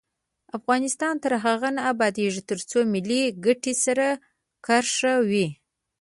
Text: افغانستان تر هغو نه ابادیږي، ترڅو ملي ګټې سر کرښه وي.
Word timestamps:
افغانستان 0.57 1.13
تر 1.23 1.31
هغو 1.43 1.69
نه 1.75 1.81
ابادیږي، 1.93 2.41
ترڅو 2.49 2.79
ملي 2.93 3.21
ګټې 3.45 3.73
سر 3.83 3.99
کرښه 4.65 5.13
وي. 5.29 5.47